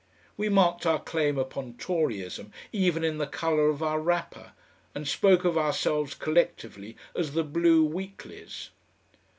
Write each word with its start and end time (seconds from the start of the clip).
We 0.35 0.49
marked 0.49 0.87
our 0.87 0.97
claim 0.97 1.37
upon 1.37 1.75
Toryism 1.75 2.51
even 2.73 3.03
in 3.03 3.19
the 3.19 3.27
colour 3.27 3.69
of 3.69 3.83
our 3.83 3.99
wrapper, 3.99 4.53
and 4.95 5.07
spoke 5.07 5.45
of 5.45 5.59
ourselves 5.59 6.15
collectively 6.15 6.97
as 7.15 7.33
the 7.33 7.43
Blue 7.43 7.83
Weeklies. 7.85 8.71